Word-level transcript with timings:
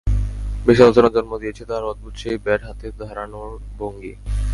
বেশ 0.65 0.79
আলোচনার 0.81 1.15
জন্ম 1.17 1.31
দিয়েছে 1.37 1.63
তাঁর 1.69 1.83
অদ্ভুত 1.83 2.13
সেই 2.21 2.37
ব্যাট 2.45 2.61
হাতে 2.67 2.87
দাঁড়ানোর 2.99 3.51
ভঙ্গি। 3.79 4.13